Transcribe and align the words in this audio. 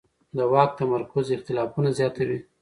د 0.37 0.39
واک 0.51 0.71
تمرکز 0.81 1.25
اختلافونه 1.35 1.89
زیاتوي 1.99 2.39